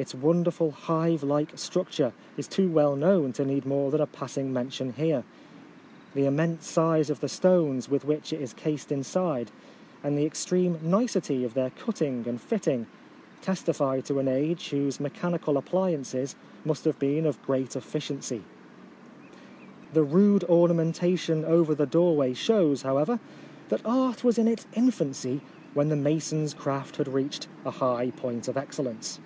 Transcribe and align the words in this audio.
Its 0.00 0.14
wonderful 0.14 0.70
hive 0.70 1.22
like 1.22 1.58
structure 1.58 2.14
is 2.38 2.48
too 2.48 2.70
well 2.70 2.96
known 2.96 3.34
to 3.34 3.44
need 3.44 3.66
more 3.66 3.90
than 3.90 4.00
a 4.00 4.06
passing 4.06 4.50
mention 4.50 4.94
here. 4.94 5.24
The 6.14 6.24
immense 6.24 6.66
size 6.66 7.10
of 7.10 7.20
the 7.20 7.28
stones 7.28 7.90
with 7.90 8.06
which 8.06 8.32
it 8.32 8.40
is 8.40 8.54
cased 8.54 8.90
inside, 8.90 9.50
and 10.02 10.16
the 10.16 10.24
ex 10.24 10.42
treme 10.46 10.80
nicety 10.80 11.44
of 11.44 11.52
their 11.52 11.68
cutting 11.68 12.24
and 12.26 12.40
fitting, 12.40 12.86
testify 13.42 14.00
to 14.00 14.18
an 14.20 14.26
age 14.26 14.70
whose 14.70 15.00
me 15.00 15.10
chanical 15.10 15.58
appliances 15.58 16.34
must 16.64 16.86
have 16.86 16.98
been 16.98 17.26
of 17.26 17.42
great 17.42 17.76
efficiency. 17.76 18.42
The 19.92 20.02
rude 20.02 20.44
orna 20.48 20.72
mentation 20.72 21.44
over 21.44 21.74
the 21.74 21.84
doorway 21.84 22.32
shows, 22.32 22.80
however, 22.80 23.20
that 23.68 23.84
art 23.84 24.24
was 24.24 24.38
in 24.38 24.48
its 24.48 24.66
infancy 24.72 25.42
when 25.74 25.90
the 25.90 25.94
mason's 25.96 26.54
craft 26.54 26.96
had 26.96 27.06
reached 27.08 27.48
a 27.66 27.70
high 27.70 28.12
point 28.12 28.48
of 28.48 28.56
excellence. 28.56 29.20